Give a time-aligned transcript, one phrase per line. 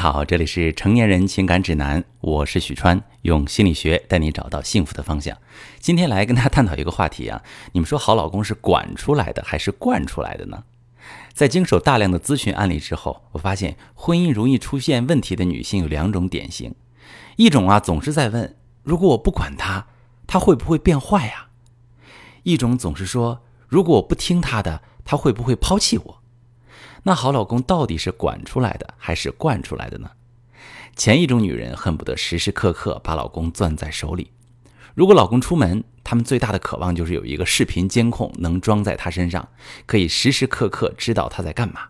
[0.00, 5.36] 好，这里是成年人情感指南，我是许川，用心理学带你找到幸福的方向。
[5.78, 7.42] 今天来跟大家探讨一个话题啊，
[7.72, 10.64] 你们说好老公是管出来的还是惯出来的呢？
[11.34, 16.74] 在经手大量的咨询案例之后，我发现婚姻容易出现问题的女性有两种典型，
[17.36, 19.88] 一种啊总是在问，如果我不管他，
[20.26, 21.48] 他会不会变坏呀？
[22.44, 26.19] 一种总是说，如果我不听他的，他会不会抛弃我？
[27.02, 30.10] 那好老公到底是管出来的还是惯出来的呢？
[30.96, 34.32] 前一种女人恨不得时时刻刻把老公攥在手里，
[34.94, 39.48] 如果老公出门，他们最大的渴望就是有一个视频监控能装在他身上，
[39.86, 41.88] 可以时时刻刻知道他在干嘛。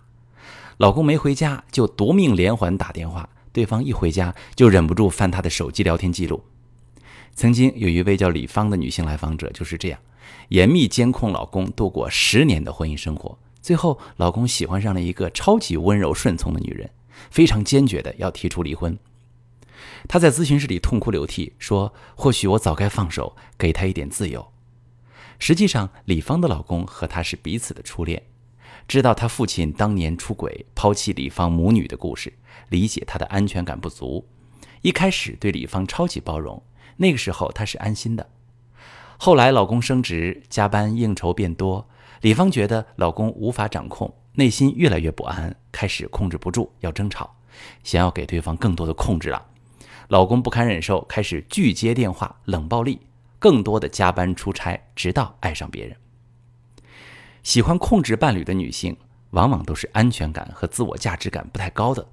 [0.76, 6.44] 老公没回家就夺命连环打电话，对方一回家就忍不住翻他的手机聊天记录。
[7.34, 9.98] 曾经有一位叫李芳的女性来访者就是这样，
[10.50, 13.36] 严密监控老公度过十年的婚姻生活。
[13.62, 16.90] 最后，老公喜欢上了一个超级温柔顺从的女人，
[17.30, 18.98] 非常坚决的要提出离婚。
[20.08, 24.50] 她在咨询室里痛哭流涕，说：“或许我早该放手，给她一点自由。”
[25.38, 28.22] 实际上，李芳的老公和她是彼此的初恋，
[28.88, 32.32] 知道她父亲当年出轨抛弃李芳母女的故事，
[32.70, 34.26] 理解她的安全感不足，
[34.80, 36.62] 一开始对李芳超级包容，
[36.96, 38.28] 那个时候她是安心的。
[39.18, 41.86] 后来，老公升职，加班应酬变多。
[42.20, 47.34] 李芳觉得老公无法掌控，内心越来越不安，开始控制不住，要争吵，
[47.82, 49.46] 想要给对方更多的控制了。
[50.08, 53.00] 老公不堪忍受，开始拒接电话，冷暴力，
[53.38, 55.96] 更多的加班出差，直到爱上别人。
[57.42, 58.94] 喜欢控制伴侣的女性，
[59.30, 62.06] 往往都是安全感和自我价值感不太高的，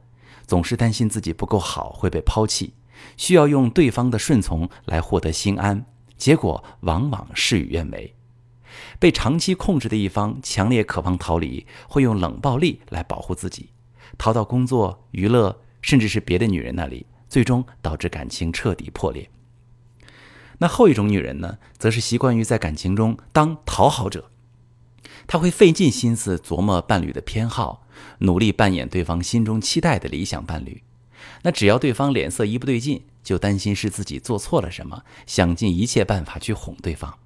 [0.46, 2.74] 总是担心自己不够好会被抛弃，
[3.18, 5.86] 需要用对方的顺从来获得心安，
[6.16, 8.14] 结果往往事与愿违。
[9.00, 13.70] 被长期控制的一方强烈渴望逃离，会用冷暴力来保护自己，
[14.18, 19.30] 逃到工作、娱乐，甚至是别的女人那里，最终导致感情彻底破裂。
[20.60, 24.32] 那后一种女人呢，则是习惯于在感情中当讨好者，
[25.28, 27.86] 她会费尽心思琢磨伴侣的偏好，
[28.20, 30.82] 努力扮演对方心中期待的理想伴侣。
[31.44, 37.20] 那只要对方脸色一不对劲，就担心是自己做错了什么，想尽一切办法去哄对方。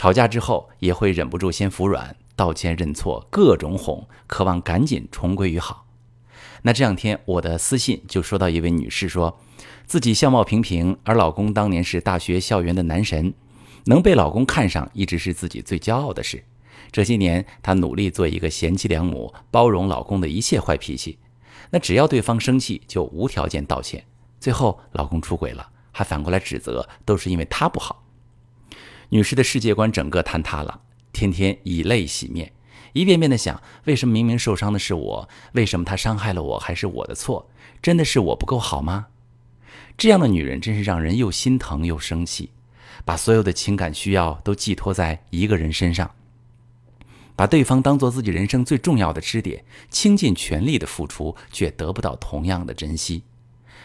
[0.00, 5.84] 吵架之后也会忍不住先服软，道歉认错，各种哄，渴望赶紧重归于好。
[6.62, 9.38] 那这两天我的私信就收到一位女士说，
[9.84, 13.34] 自己相貌平平，而老公当年是大学校园的男神，
[13.84, 16.42] 能被老公看上一直是自己最骄傲的事。
[16.90, 21.18] 这些年她努力做一个贤妻良母，包容老公的一切坏脾气。
[21.68, 24.02] 那只要对方生气就无条件道歉，
[24.40, 27.99] 最后老公出轨了，还反过来指责都是因为她不好。
[29.10, 30.80] 女士的世界观整个坍塌了，
[31.12, 32.52] 天天以泪洗面，
[32.92, 35.28] 一遍遍的想：为什么明明受伤的是我？
[35.52, 37.50] 为什么他伤害了我还是我的错？
[37.82, 39.08] 真的是我不够好吗？
[39.98, 42.50] 这样的女人真是让人又心疼又生气，
[43.04, 46.12] 把所有的情感需要都寄托在一个人身上，
[47.34, 53.24] 把对方当做自己人生最重要的支点，倾尽全力的付出，却得不到同样的珍惜。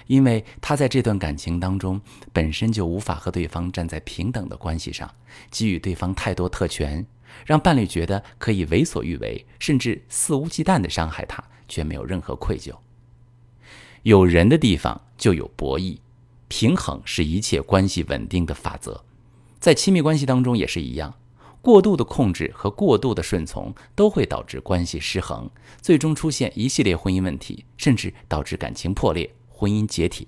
[0.07, 1.99] 因为他在这段感情当中
[2.31, 5.13] 本身就无法和对方站在平等的关系上，
[5.51, 7.05] 给予对方太多特权，
[7.45, 12.73] 让伴侣觉得可以为所欲为，甚至肆无忌惮地伤害他，却没有任何愧疚。
[14.03, 15.97] 有人的地方就有博弈，
[16.47, 19.03] 平衡是一切关系稳定的法则，
[19.59, 21.15] 在亲密关系当中也是一样，
[21.61, 25.49] 过度的控制和过度的顺从都会导致关系失衡，
[25.81, 29.33] 最终出现一系列婚姻问题，甚至导致感情破裂。
[29.57, 30.27] 婚姻解体，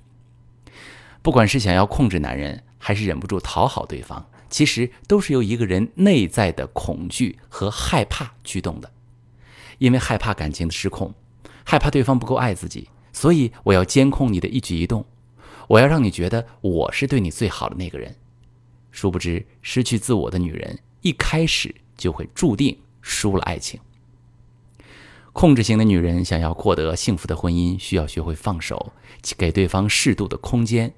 [1.21, 8.89] 不管是想要控制男人，还是忍不住讨好对方，其实都是由一个人内在的恐惧和害怕驱动的。
[9.79, 11.13] 因为害怕感情的失控，
[11.65, 15.05] 害怕对方不够爱自己，所以我要监控你的一举一动，
[15.67, 18.15] 我要让你觉得我是对你最好的那个人。
[18.89, 23.77] 殊不知，失去自我的女人一开始就会注定输了爱情。
[25.37, 28.91] 控制型的女人想要获得幸福的婚姻，需要学会放手，
[29.37, 30.89] 给对方适度的空间；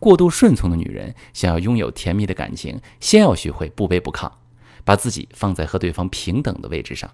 [0.00, 4.32] 过度顺从的女人想要拥有甜蜜的感情，先要学会不卑不亢，
[4.82, 7.10] 把自己放在和对方平等的位置上。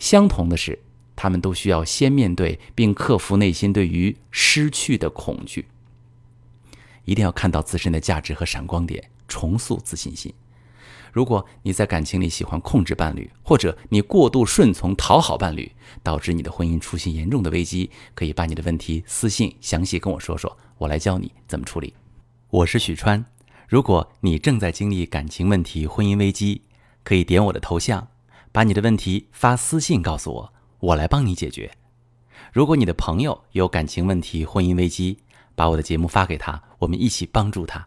[0.00, 0.80] 相同的是，
[1.14, 5.68] 他们都需要先面对并克服内心对于失去的恐惧。
[7.04, 10.34] 一定要看到自身的价值和闪光点，重塑自信心。
[11.12, 15.70] 如果你在感情里喜欢控制伴侣，或者你过度顺从讨好伴侣，
[16.02, 21.94] 导致你的婚姻出现严重的危机，可以把你的问题私信详细跟我说说，我来教你怎么处理。
[22.50, 23.24] 我是许川，
[23.68, 26.62] 如果你正在经历感情问题、婚姻危机，
[27.02, 28.08] 可以点我的头像，
[28.52, 31.70] 把你的问题发私信告诉我，我来帮你解决。
[32.52, 35.18] 如果你的朋友有感情问题、婚姻危机，
[35.54, 37.86] 把我的节目发给他，我们一起帮助他。